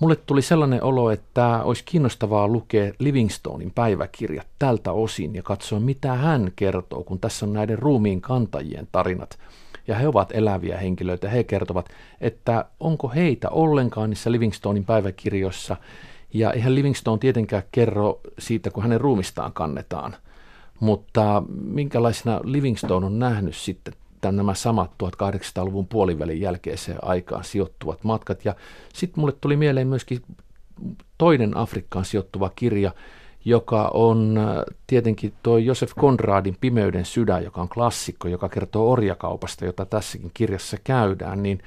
mulle 0.00 0.16
tuli 0.16 0.42
sellainen 0.42 0.82
olo, 0.82 1.10
että 1.10 1.62
olisi 1.62 1.84
kiinnostavaa 1.84 2.48
lukea 2.48 2.92
Livingstonein 2.98 3.72
päiväkirjat 3.74 4.46
tältä 4.58 4.92
osin 4.92 5.34
ja 5.34 5.42
katsoa, 5.42 5.80
mitä 5.80 6.14
hän 6.14 6.52
kertoo, 6.56 7.04
kun 7.04 7.20
tässä 7.20 7.46
on 7.46 7.52
näiden 7.52 7.78
ruumiin 7.78 8.20
kantajien 8.20 8.88
tarinat. 8.92 9.38
Ja 9.86 9.94
he 9.94 10.08
ovat 10.08 10.30
eläviä 10.32 10.78
henkilöitä. 10.78 11.28
He 11.28 11.44
kertovat, 11.44 11.88
että 12.20 12.64
onko 12.80 13.08
heitä 13.08 13.48
ollenkaan 13.48 14.10
niissä 14.10 14.32
Livingstonein 14.32 14.84
päiväkirjoissa– 14.84 15.76
ja 16.34 16.52
eihän 16.52 16.74
Livingstone 16.74 17.18
tietenkään 17.18 17.62
kerro 17.72 18.20
siitä, 18.38 18.70
kun 18.70 18.82
hänen 18.82 19.00
ruumistaan 19.00 19.52
kannetaan. 19.52 20.16
Mutta 20.80 21.42
minkälaisena 21.64 22.40
Livingstone 22.44 23.06
on 23.06 23.18
nähnyt 23.18 23.56
sitten 23.56 23.94
tämän 24.24 24.36
nämä 24.36 24.54
samat 24.54 24.90
1800-luvun 25.02 25.86
puolivälin 25.86 26.40
jälkeiseen 26.40 26.98
aikaan 27.02 27.44
sijoittuvat 27.44 28.04
matkat. 28.04 28.44
Ja 28.44 28.54
sitten 28.94 29.20
mulle 29.20 29.32
tuli 29.40 29.56
mieleen 29.56 29.88
myöskin 29.88 30.22
toinen 31.18 31.56
Afrikkaan 31.56 32.04
sijoittuva 32.04 32.50
kirja, 32.56 32.94
joka 33.44 33.90
on 33.94 34.38
äh, 34.38 34.46
tietenkin 34.86 35.32
tuo 35.42 35.58
Josef 35.58 35.92
Konradin 35.94 36.56
Pimeyden 36.60 37.04
sydän, 37.04 37.44
joka 37.44 37.60
on 37.60 37.68
klassikko, 37.68 38.28
joka 38.28 38.48
kertoo 38.48 38.92
orjakaupasta, 38.92 39.64
jota 39.64 39.86
tässäkin 39.86 40.30
kirjassa 40.34 40.76
käydään, 40.84 41.42
niin 41.42 41.62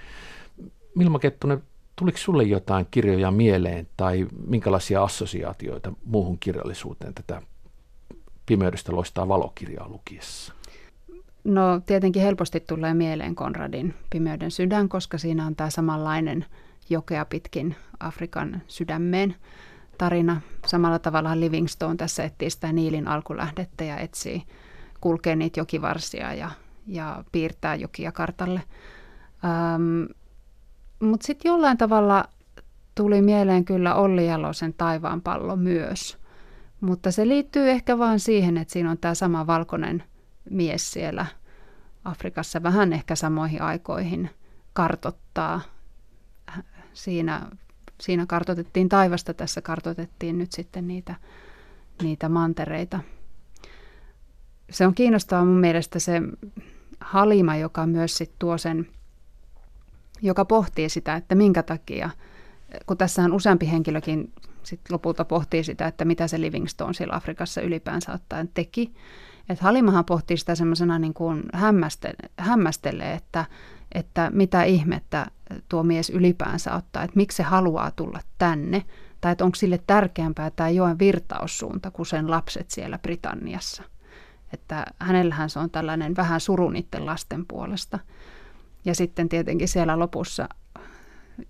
Milma 0.95 1.19
Kettunen, 1.19 1.63
Tuliko 1.99 2.17
sulle 2.17 2.43
jotain 2.43 2.87
kirjoja 2.91 3.31
mieleen 3.31 3.87
tai 3.97 4.27
minkälaisia 4.47 5.03
assosiaatioita 5.03 5.93
muuhun 6.05 6.39
kirjallisuuteen 6.39 7.13
tätä 7.13 7.41
pimeydestä 8.45 8.91
loistaa 8.91 9.27
valokirjaa 9.27 9.89
lukiessa? 9.89 10.53
No 11.47 11.81
tietenkin 11.85 12.21
helposti 12.21 12.59
tulee 12.59 12.93
mieleen 12.93 13.35
Konradin 13.35 13.93
Pimeyden 14.09 14.51
sydän, 14.51 14.89
koska 14.89 15.17
siinä 15.17 15.45
on 15.45 15.55
tämä 15.55 15.69
samanlainen 15.69 16.45
jokea 16.89 17.25
pitkin 17.25 17.75
Afrikan 17.99 18.61
sydämeen 18.67 19.35
tarina. 19.97 20.41
Samalla 20.65 20.99
tavalla 20.99 21.39
Livingstone 21.39 21.95
tässä 21.95 22.23
etsii 22.23 22.49
sitä 22.49 22.73
Niilin 22.73 23.07
alkulähdettä 23.07 23.83
ja 23.83 23.97
etsii, 23.97 24.43
kulkee 25.01 25.35
niitä 25.35 25.59
jokivarsia 25.59 26.33
ja, 26.33 26.51
ja 26.87 27.23
piirtää 27.31 27.75
jokia 27.75 28.11
kartalle. 28.11 28.61
Öm, 29.75 30.07
mutta 30.99 31.27
sitten 31.27 31.49
jollain 31.49 31.77
tavalla 31.77 32.25
tuli 32.95 33.21
mieleen 33.21 33.65
kyllä 33.65 33.95
Olli 33.95 34.27
Jalosen 34.27 34.73
taivaanpallo 34.73 35.55
myös. 35.55 36.17
Mutta 36.81 37.11
se 37.11 37.27
liittyy 37.27 37.69
ehkä 37.69 37.97
vain 37.97 38.19
siihen, 38.19 38.57
että 38.57 38.71
siinä 38.71 38.91
on 38.91 38.97
tämä 38.97 39.13
sama 39.13 39.47
valkoinen 39.47 40.03
mies 40.49 40.91
siellä 40.91 41.25
Afrikassa 42.03 42.63
vähän 42.63 42.93
ehkä 42.93 43.15
samoihin 43.15 43.61
aikoihin 43.61 44.29
kartottaa. 44.73 45.61
Siinä, 46.93 47.47
siinä 48.01 48.25
kartotettiin 48.25 48.89
taivasta, 48.89 49.33
tässä 49.33 49.61
kartotettiin 49.61 50.37
nyt 50.37 50.51
sitten 50.51 50.87
niitä, 50.87 51.15
niitä 52.01 52.29
mantereita. 52.29 52.99
Se 54.69 54.87
on 54.87 54.95
kiinnostavaa 54.95 55.45
mun 55.45 55.59
mielestä 55.59 55.99
se 55.99 56.21
Halima, 56.99 57.55
joka 57.55 57.85
myös 57.85 58.17
sit 58.17 58.31
tuo 58.39 58.57
sen 58.57 58.87
joka 60.21 60.45
pohtii 60.45 60.89
sitä, 60.89 61.15
että 61.15 61.35
minkä 61.35 61.63
takia, 61.63 62.09
kun 62.85 62.97
tässä 62.97 63.23
on 63.23 63.33
useampi 63.33 63.71
henkilökin 63.71 64.33
sit 64.63 64.81
lopulta 64.89 65.25
pohtii 65.25 65.63
sitä, 65.63 65.87
että 65.87 66.05
mitä 66.05 66.27
se 66.27 66.41
Livingstone 66.41 66.93
siellä 66.93 67.15
Afrikassa 67.15 67.61
ylipäänsä 67.61 68.13
ottaen 68.13 68.49
teki. 68.53 68.93
Että 69.49 69.63
Halimahan 69.63 70.05
pohtii 70.05 70.37
sitä 70.37 70.55
semmoisena 70.55 70.99
niin 70.99 71.13
kuin 71.13 71.43
hämmästele, 71.53 72.15
hämmästelee, 72.37 73.13
että, 73.13 73.45
että 73.91 74.31
mitä 74.33 74.63
ihmettä 74.63 75.25
tuo 75.69 75.83
mies 75.83 76.09
ylipäänsä 76.09 76.75
ottaa, 76.75 77.03
että 77.03 77.15
miksi 77.17 77.35
se 77.35 77.43
haluaa 77.43 77.91
tulla 77.91 78.19
tänne, 78.37 78.85
tai 79.21 79.31
että 79.31 79.45
onko 79.45 79.55
sille 79.55 79.79
tärkeämpää 79.87 80.49
tämä 80.51 80.69
joen 80.69 80.99
virtaussuunta 80.99 81.91
kuin 81.91 82.05
sen 82.05 82.31
lapset 82.31 82.71
siellä 82.71 82.97
Britanniassa. 82.97 83.83
Että 84.53 84.85
hänellähän 84.99 85.49
se 85.49 85.59
on 85.59 85.69
tällainen 85.69 86.15
vähän 86.15 86.41
suru 86.41 86.69
niiden 86.69 87.05
lasten 87.05 87.45
puolesta. 87.45 87.99
Ja 88.85 88.95
sitten 88.95 89.29
tietenkin 89.29 89.67
siellä 89.67 89.99
lopussa, 89.99 90.49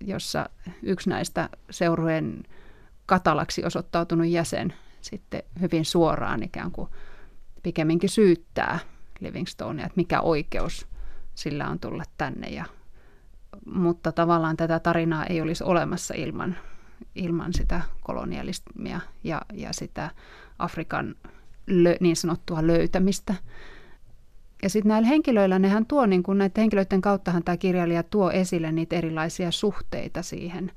jossa 0.00 0.48
yksi 0.82 1.10
näistä 1.10 1.48
seurueen 1.70 2.42
katalaksi 3.06 3.64
osoittautunut 3.64 4.26
jäsen 4.26 4.74
sitten 5.00 5.42
hyvin 5.60 5.84
suoraan 5.84 6.42
ikään 6.42 6.70
kuin 6.70 6.88
pikemminkin 7.62 8.10
syyttää 8.10 8.78
Livingstonea, 9.20 9.86
että 9.86 9.96
mikä 9.96 10.20
oikeus 10.20 10.86
sillä 11.34 11.68
on 11.68 11.80
tulla 11.80 12.04
tänne. 12.18 12.48
Ja, 12.48 12.64
mutta 13.66 14.12
tavallaan 14.12 14.56
tätä 14.56 14.78
tarinaa 14.78 15.26
ei 15.26 15.40
olisi 15.40 15.64
olemassa 15.64 16.14
ilman, 16.14 16.56
ilman 17.14 17.52
sitä 17.52 17.80
kolonialismia 18.00 19.00
ja, 19.24 19.42
ja 19.52 19.72
sitä 19.72 20.10
Afrikan 20.58 21.14
lö, 21.66 21.96
niin 22.00 22.16
sanottua 22.16 22.66
löytämistä 22.66 23.34
ja 24.62 24.70
sitten 24.70 24.88
näillä 24.88 25.08
henkilöillä, 25.08 25.58
nehän 25.58 25.86
tuo, 25.86 26.06
niin 26.06 26.22
kun 26.22 26.38
näiden 26.38 26.60
henkilöiden 26.60 27.00
kauttahan 27.00 27.44
tämä 27.44 27.56
kirjailija 27.56 28.02
tuo 28.02 28.30
esille 28.30 28.72
niitä 28.72 28.96
erilaisia 28.96 29.50
suhteita 29.50 30.22
siihen 30.22 30.72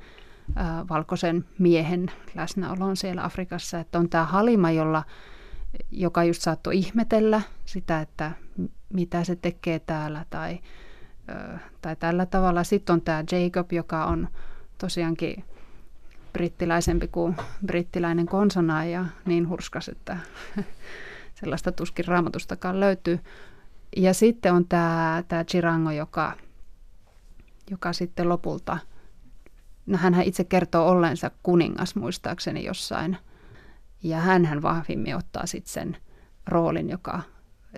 ää, 0.55 0.85
valkoisen 0.89 1.45
miehen 1.59 2.11
läsnäoloon 2.35 2.97
siellä 2.97 3.23
Afrikassa. 3.23 3.79
Että 3.79 3.99
on 3.99 4.09
tämä 4.09 4.25
Halima, 4.25 4.71
jolla, 4.71 5.03
joka 5.91 6.23
just 6.23 6.41
saattoi 6.41 6.77
ihmetellä 6.77 7.41
sitä, 7.65 8.01
että 8.01 8.31
mitä 8.93 9.23
se 9.23 9.35
tekee 9.35 9.79
täällä 9.79 10.25
tai, 10.29 10.59
tai 11.81 11.95
tällä 11.95 12.25
tavalla. 12.25 12.63
Sitten 12.63 12.93
on 12.93 13.01
tämä 13.01 13.23
Jacob, 13.31 13.71
joka 13.71 14.05
on 14.05 14.27
tosiaankin 14.77 15.43
brittiläisempi 16.33 17.07
kuin 17.07 17.35
brittiläinen 17.65 18.25
konsona 18.25 18.85
ja 18.85 19.05
niin 19.25 19.49
hurskas, 19.49 19.89
että 19.89 20.17
sellaista 21.39 21.71
tuskin 21.71 22.05
raamatustakaan 22.05 22.79
löytyy. 22.79 23.19
Ja 23.97 24.13
sitten 24.13 24.53
on 24.53 24.67
tämä, 24.67 25.23
tämä 25.27 25.43
Chirango, 25.43 25.91
joka, 25.91 26.33
joka 27.71 27.93
sitten 27.93 28.29
lopulta, 28.29 28.77
no 29.85 29.97
hän 29.97 30.21
itse 30.21 30.43
kertoo 30.43 30.89
ollensa 30.89 31.31
kuningas 31.43 31.95
muistaakseni 31.95 32.65
jossain, 32.65 33.17
ja 34.03 34.17
hän 34.17 34.61
vahvimmin 34.61 35.15
ottaa 35.15 35.45
sitten 35.45 35.73
sen 35.73 35.97
roolin, 36.47 36.89
joka 36.89 37.21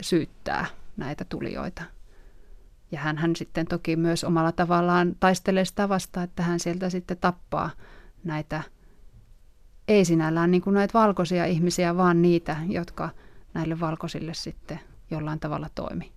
syyttää 0.01 0.65
näitä 0.97 1.25
tulijoita. 1.25 1.83
Ja 2.91 2.99
hän, 2.99 3.35
sitten 3.35 3.67
toki 3.67 3.95
myös 3.95 4.23
omalla 4.23 4.51
tavallaan 4.51 5.15
taistelee 5.19 5.65
sitä 5.65 5.89
vastaan, 5.89 6.23
että 6.23 6.43
hän 6.43 6.59
sieltä 6.59 6.89
sitten 6.89 7.17
tappaa 7.17 7.69
näitä 8.23 8.63
ei 9.87 10.05
sinällään 10.05 10.51
niin 10.51 10.61
kuin 10.61 10.73
näitä 10.73 10.99
valkoisia 10.99 11.45
ihmisiä, 11.45 11.97
vaan 11.97 12.21
niitä, 12.21 12.57
jotka 12.69 13.09
näille 13.53 13.79
valkoisille 13.79 14.33
sitten 14.33 14.79
jollain 15.11 15.39
tavalla 15.39 15.69
toimi. 15.75 16.11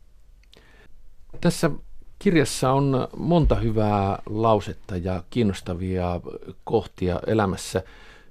Tässä 1.40 1.70
kirjassa 2.18 2.72
on 2.72 3.08
monta 3.16 3.54
hyvää 3.54 4.18
lausetta 4.26 4.96
ja 4.96 5.22
kiinnostavia 5.30 6.20
kohtia 6.64 7.20
elämässä. 7.26 7.82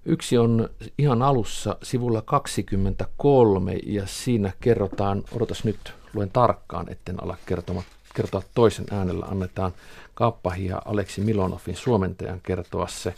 Yksi 0.05 0.37
on 0.37 0.69
ihan 0.97 1.21
alussa 1.21 1.77
sivulla 1.83 2.21
23 2.21 3.73
ja 3.85 4.07
siinä 4.07 4.51
kerrotaan, 4.61 5.23
odotas 5.31 5.63
nyt, 5.63 5.93
luen 6.13 6.29
tarkkaan, 6.31 6.91
etten 6.91 7.23
ala 7.23 7.37
kertoma, 7.45 7.83
kertoa 8.15 8.41
toisen 8.55 8.85
äänellä, 8.91 9.25
annetaan 9.25 9.73
Kappahi 10.13 10.65
ja 10.65 10.81
Aleksi 10.85 11.21
Milonovin 11.21 11.75
suomentajan 11.75 12.41
kertoa 12.43 12.87
se 12.87 13.15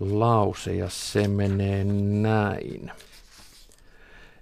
lause 0.00 0.74
ja 0.74 0.88
se 0.88 1.28
menee 1.28 1.84
näin. 1.84 2.92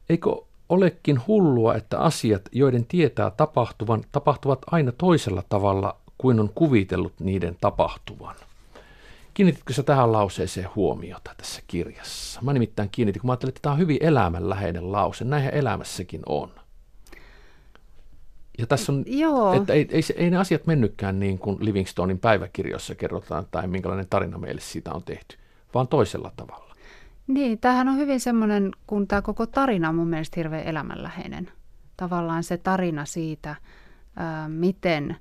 Eikö 0.09 0.31
olekin 0.69 1.27
hullua, 1.27 1.75
että 1.75 1.99
asiat, 1.99 2.43
joiden 2.53 2.87
tietää 2.87 3.31
tapahtuvan, 3.31 4.05
tapahtuvat 4.13 4.59
aina 4.71 4.93
toisella 4.93 5.43
tavalla 5.49 5.97
kuin 6.19 6.41
on 6.41 6.51
kuvitellut 6.55 7.21
niiden 7.21 7.57
tapahtuvan? 7.61 8.37
Kiinnititkö 9.37 9.73
sä 9.73 9.83
tähän 9.83 10.13
lauseeseen 10.13 10.69
huomiota 10.77 11.31
tässä 11.37 11.63
kirjassa? 11.67 12.41
Mä 12.43 12.53
nimittäin 12.53 12.89
kiinnitin, 12.93 13.21
kun 13.21 13.29
mä 13.29 13.33
ajattelin, 13.33 13.51
että 13.51 13.63
tämä 13.63 13.73
on 13.73 13.79
hyvin 13.79 13.99
elämänläheinen 14.01 14.93
lause. 14.93 15.25
Näinhän 15.25 15.55
elämässäkin 15.55 16.21
on. 16.27 16.51
Ja 18.59 18.67
tässä 18.67 18.93
on, 18.93 19.05
Joo. 19.07 19.53
että 19.53 19.73
ei, 19.73 19.89
ei, 19.91 20.03
ei 20.17 20.31
ne 20.31 20.37
asiat 20.37 20.67
mennytkään 20.67 21.21
niin 21.21 21.39
kuin 21.39 21.57
Livingstonein 21.61 22.19
päiväkirjoissa 22.19 22.95
kerrotaan 22.95 23.47
tai 23.51 23.67
minkälainen 23.67 24.07
tarina 24.11 24.39
meille 24.39 24.61
siitä 24.61 24.93
on 24.93 25.03
tehty, 25.03 25.37
vaan 25.75 25.89
toisella 25.89 26.33
tavalla. 26.37 26.75
Niin, 27.27 27.59
tämähän 27.59 27.89
on 27.89 27.97
hyvin 27.97 28.21
semmoinen, 28.21 28.71
kun 28.87 29.07
tämä 29.07 29.23
koko 29.23 29.47
tarina 29.47 29.89
on 29.89 29.95
mun 29.95 30.09
mielestä 30.09 30.41
hirveän 30.41 30.67
elämänläheinen. 30.67 31.51
Tavallaan 31.97 32.45
se 32.45 32.57
tarina 32.57 33.05
siitä, 33.05 33.57
ää, 34.17 34.49
miten, 34.49 35.17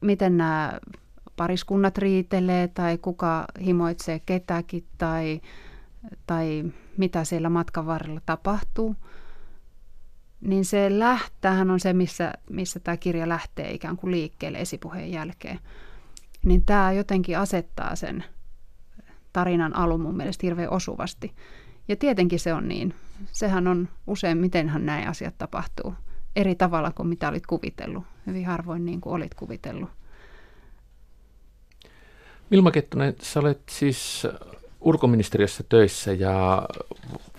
miten 0.00 0.36
nämä 0.36 0.80
pariskunnat 1.40 1.98
riitelee 1.98 2.68
tai 2.68 2.98
kuka 2.98 3.44
himoitsee 3.64 4.20
ketäkin 4.26 4.86
tai, 4.98 5.40
tai 6.26 6.64
mitä 6.96 7.24
siellä 7.24 7.48
matkan 7.48 7.86
varrella 7.86 8.20
tapahtuu. 8.26 8.96
Niin 10.40 10.64
se 10.64 10.98
lähtähän 10.98 11.70
on 11.70 11.80
se, 11.80 11.92
missä, 11.92 12.32
missä 12.50 12.80
tämä 12.80 12.96
kirja 12.96 13.28
lähtee 13.28 13.70
ikään 13.72 13.96
kuin 13.96 14.10
liikkeelle 14.10 14.58
esipuheen 14.58 15.12
jälkeen. 15.12 15.58
Niin 16.44 16.64
tämä 16.64 16.92
jotenkin 16.92 17.38
asettaa 17.38 17.96
sen 17.96 18.24
tarinan 19.32 19.76
alun 19.76 20.00
mun 20.00 20.16
mielestä 20.16 20.46
hirveän 20.46 20.70
osuvasti. 20.72 21.34
Ja 21.88 21.96
tietenkin 21.96 22.40
se 22.40 22.54
on 22.54 22.68
niin. 22.68 22.94
Sehän 23.32 23.66
on 23.66 23.88
usein, 24.06 24.38
mitenhän 24.38 24.86
näin 24.86 25.08
asiat 25.08 25.38
tapahtuu. 25.38 25.94
Eri 26.36 26.54
tavalla 26.54 26.92
kuin 26.92 27.08
mitä 27.08 27.28
olit 27.28 27.46
kuvitellut. 27.46 28.04
Hyvin 28.26 28.46
harvoin 28.46 28.84
niin 28.84 29.00
kuin 29.00 29.12
olit 29.12 29.34
kuvitellut. 29.34 29.99
Vilma 32.50 32.70
Kettunen, 32.70 33.14
sä 33.22 33.40
olet 33.40 33.60
siis 33.70 34.26
ulkoministeriössä 34.80 35.64
töissä 35.68 36.12
ja 36.12 36.62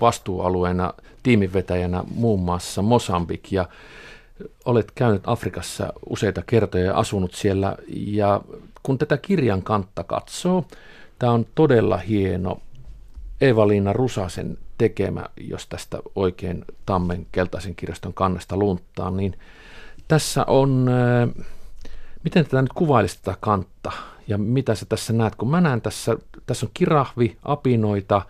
vastuualueena 0.01 0.93
tiiminvetäjänä 1.23 2.03
muun 2.15 2.39
muassa 2.39 2.81
Mosambik 2.81 3.51
ja 3.51 3.69
olet 4.65 4.91
käynyt 4.95 5.21
Afrikassa 5.25 5.93
useita 6.09 6.41
kertoja 6.47 6.85
ja 6.85 6.97
asunut 6.97 7.33
siellä. 7.33 7.77
Ja 7.87 8.41
kun 8.83 8.97
tätä 8.97 9.17
kirjan 9.17 9.61
kantta 9.61 10.03
katsoo, 10.03 10.65
tämä 11.19 11.31
on 11.31 11.45
todella 11.55 11.97
hieno 11.97 12.61
Eva-Liina 13.41 13.93
Rusasen 13.93 14.57
tekemä, 14.77 15.25
jos 15.37 15.67
tästä 15.67 15.99
oikein 16.15 16.65
Tammen 16.85 17.27
keltaisen 17.31 17.75
kirjaston 17.75 18.13
kannesta 18.13 18.57
lunttaa, 18.57 19.11
niin 19.11 19.39
tässä 20.07 20.45
on, 20.47 20.89
miten 22.23 22.45
tätä 22.45 22.61
nyt 22.61 22.73
kuvailisi 22.73 23.19
tätä 23.21 23.37
kantta 23.39 23.91
ja 24.27 24.37
mitä 24.37 24.75
sä 24.75 24.85
tässä 24.85 25.13
näet, 25.13 25.35
kun 25.35 25.51
mä 25.51 25.61
näen 25.61 25.81
tässä, 25.81 26.17
tässä 26.45 26.65
on 26.65 26.71
kirahvi, 26.73 27.37
apinoita, 27.43 28.21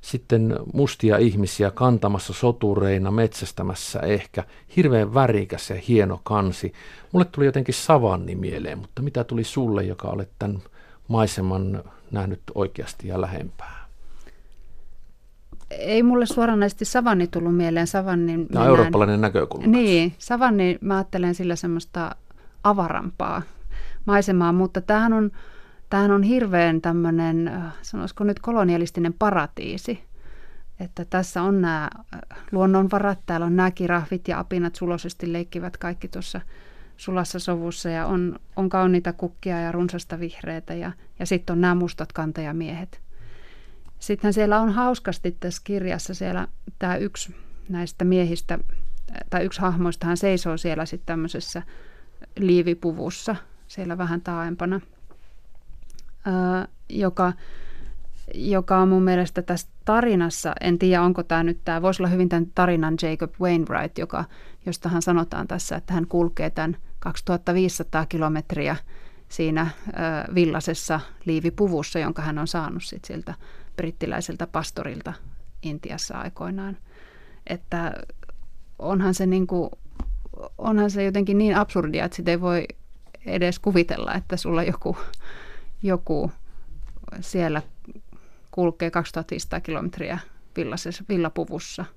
sitten 0.00 0.56
mustia 0.74 1.16
ihmisiä 1.16 1.70
kantamassa 1.70 2.32
sotureina, 2.32 3.10
metsästämässä 3.10 4.00
ehkä, 4.00 4.44
hirveän 4.76 5.14
värikäs 5.14 5.70
ja 5.70 5.76
hieno 5.88 6.20
kansi. 6.24 6.72
Mulle 7.12 7.26
tuli 7.32 7.46
jotenkin 7.46 7.74
savanni 7.74 8.34
mieleen, 8.34 8.78
mutta 8.78 9.02
mitä 9.02 9.24
tuli 9.24 9.44
sulle, 9.44 9.82
joka 9.82 10.08
olet 10.08 10.30
tämän 10.38 10.58
maiseman 11.08 11.84
nähnyt 12.10 12.42
oikeasti 12.54 13.08
ja 13.08 13.20
lähempää? 13.20 13.80
Ei 15.70 16.02
mulle 16.02 16.26
suoranaisesti 16.26 16.84
savanni 16.84 17.26
tullut 17.26 17.56
mieleen. 17.56 17.86
Savannin 17.86 18.48
Tämä 18.48 18.64
on 18.64 18.70
eurooppalainen 18.70 19.20
näkökulma. 19.20 19.66
Niin, 19.66 20.14
savanni 20.18 20.78
mä 20.80 20.94
ajattelen 20.94 21.34
sillä 21.34 21.56
semmoista 21.56 22.16
avarampaa 22.64 23.42
maisemaa, 24.04 24.52
mutta 24.52 24.80
tämähän 24.80 25.12
on, 25.12 25.30
tämähän 25.90 26.10
on 26.10 26.22
hirveän 26.22 26.80
tämmöinen, 26.80 27.62
sanoisiko 27.82 28.24
nyt 28.24 28.40
kolonialistinen 28.40 29.12
paratiisi. 29.12 30.10
Että 30.80 31.04
tässä 31.04 31.42
on 31.42 31.60
nämä 31.60 31.90
luonnonvarat, 32.52 33.18
täällä 33.26 33.46
on 33.46 33.56
nämä 33.56 33.70
kirahvit 33.70 34.28
ja 34.28 34.38
apinat 34.38 34.74
sulosesti 34.74 35.32
leikkivät 35.32 35.76
kaikki 35.76 36.08
tuossa 36.08 36.40
sulassa 36.96 37.38
sovussa 37.38 37.88
ja 37.90 38.06
on, 38.06 38.38
on 38.56 38.68
kauniita 38.68 39.12
kukkia 39.12 39.60
ja 39.60 39.72
runsasta 39.72 40.20
vihreitä 40.20 40.74
ja, 40.74 40.92
ja 41.18 41.26
sitten 41.26 41.52
on 41.52 41.60
nämä 41.60 41.74
mustat 41.74 42.12
kantajamiehet. 42.12 43.00
Sitten 43.98 44.32
siellä 44.32 44.60
on 44.60 44.72
hauskasti 44.72 45.36
tässä 45.40 45.62
kirjassa 45.64 46.14
siellä 46.14 46.48
tämä 46.78 46.96
yksi 46.96 47.34
näistä 47.68 48.04
miehistä, 48.04 48.58
tai 49.30 49.44
yksi 49.44 49.60
hahmoista 49.60 50.06
hän 50.06 50.16
seisoo 50.16 50.56
siellä 50.56 50.86
sitten 50.86 51.06
tämmöisessä 51.06 51.62
liivipuvussa 52.36 53.36
siellä 53.66 53.98
vähän 53.98 54.20
taaempana, 54.20 54.80
joka, 56.88 57.32
joka 58.34 58.78
on 58.78 58.88
mun 58.88 59.02
mielestä 59.02 59.42
tässä 59.42 59.68
tarinassa, 59.84 60.52
en 60.60 60.78
tiedä 60.78 61.02
onko 61.02 61.22
tämä 61.22 61.42
nyt, 61.42 61.60
tämä 61.64 61.82
voisi 61.82 62.02
olla 62.02 62.10
hyvin 62.10 62.28
tämän 62.28 62.46
tarinan 62.54 62.94
Jacob 63.02 63.34
Wainwright, 63.40 63.98
joka, 63.98 64.24
josta 64.66 64.88
hän 64.88 65.02
sanotaan 65.02 65.48
tässä, 65.48 65.76
että 65.76 65.94
hän 65.94 66.06
kulkee 66.06 66.50
tämän 66.50 66.76
2500 66.98 68.06
kilometriä 68.06 68.76
siinä 69.28 69.66
villasessa 70.34 71.00
liivipuvussa, 71.24 71.98
jonka 71.98 72.22
hän 72.22 72.38
on 72.38 72.48
saanut 72.48 72.84
sit 72.84 73.04
siltä 73.04 73.34
brittiläiseltä 73.76 74.46
pastorilta 74.46 75.12
Intiassa 75.62 76.18
aikoinaan. 76.18 76.76
Että 77.46 77.92
onhan 78.78 79.14
se, 79.14 79.26
niin 79.26 79.46
kuin, 79.46 79.70
onhan 80.58 80.90
se 80.90 81.04
jotenkin 81.04 81.38
niin 81.38 81.56
absurdia, 81.56 82.04
että 82.04 82.16
sitä 82.16 82.30
ei 82.30 82.40
voi 82.40 82.64
edes 83.26 83.58
kuvitella, 83.58 84.14
että 84.14 84.36
sulla 84.36 84.62
joku, 84.62 84.96
joku 85.82 86.30
siellä 87.20 87.62
kulkee 88.50 88.90
2500 88.90 89.60
kilometriä 89.60 90.18
villasessa, 90.56 91.04
villapuvussa– 91.08 91.84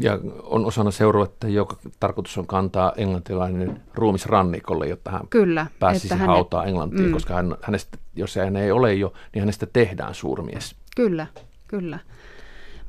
ja 0.00 0.18
on 0.42 0.66
osana 0.66 0.90
seuruetta, 0.90 1.48
joka 1.48 1.76
tarkoitus 2.00 2.38
on 2.38 2.46
kantaa 2.46 2.92
englantilainen 2.96 3.82
ruumis 3.94 4.26
rannikolle, 4.26 4.88
jotta 4.88 5.10
hän 5.10 5.28
Kyllä, 5.30 5.66
pääsisi 5.78 6.14
hänet, 6.14 6.26
hautaa 6.26 6.64
Englantiin, 6.64 7.06
mm. 7.06 7.12
koska 7.12 7.34
hän, 7.34 7.56
hänestä, 7.62 7.98
jos 8.16 8.36
hän 8.36 8.56
ei 8.56 8.70
ole 8.70 8.94
jo, 8.94 9.12
niin 9.34 9.42
hänestä 9.42 9.66
tehdään 9.72 10.14
suurmies. 10.14 10.76
Kyllä, 10.96 11.26
kyllä. 11.68 11.98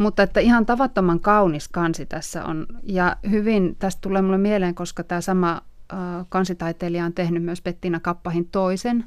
Mutta 0.01 0.23
että 0.23 0.39
ihan 0.39 0.65
tavattoman 0.65 1.19
kaunis 1.19 1.67
kansi 1.67 2.05
tässä 2.05 2.45
on. 2.45 2.67
Ja 2.83 3.15
hyvin, 3.29 3.75
tästä 3.79 4.01
tulee 4.01 4.21
mulle 4.21 4.37
mieleen, 4.37 4.75
koska 4.75 5.03
tämä 5.03 5.21
sama 5.21 5.61
äh, 5.93 5.99
kansitaiteilija 6.29 7.05
on 7.05 7.13
tehnyt 7.13 7.43
myös 7.43 7.61
Pettina 7.61 7.99
Kappahin 7.99 8.47
toisen 8.47 9.03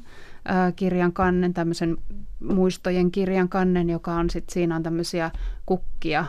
äh, 0.49 0.73
kirjan 0.75 1.13
kannen, 1.13 1.53
tämmöisen 1.53 1.97
muistojen 2.39 3.11
kirjan 3.11 3.49
kannen, 3.49 3.89
joka 3.89 4.13
on 4.13 4.29
sitten, 4.29 4.53
siinä 4.53 4.75
on 4.75 4.83
tämmöisiä 4.83 5.31
kukkia 5.65 6.25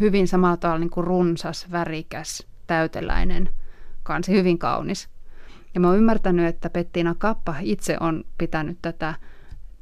hyvin 0.00 0.28
samalla 0.28 0.56
tavalla 0.56 0.80
niin 0.80 0.90
kuin 0.90 1.06
runsas, 1.06 1.66
värikäs, 1.72 2.46
täyteläinen 2.66 3.48
kansi, 4.02 4.32
hyvin 4.32 4.58
kaunis. 4.58 5.08
Ja 5.74 5.80
mä 5.80 5.88
oon 5.88 5.98
ymmärtänyt, 5.98 6.46
että 6.46 6.70
Pettina 6.70 7.14
Kappa 7.18 7.54
itse 7.60 7.96
on 8.00 8.24
pitänyt 8.38 8.78
tätä, 8.82 9.14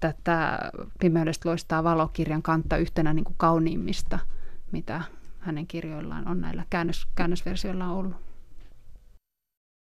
tätä 0.03 0.59
Pimeydestä 1.01 1.49
loistaa 1.49 1.85
valokirjan 1.85 2.43
kantta 2.43 2.77
yhtenä 2.77 3.15
niin 3.15 3.25
kuin 3.25 3.37
kauniimmista, 3.38 4.19
mitä 4.73 5.03
hänen 5.38 5.67
kirjoillaan 5.67 6.29
on 6.29 6.41
näillä 6.41 6.65
käännös, 6.71 7.07
käännösversioilla 7.15 7.88
ollut. 7.88 8.32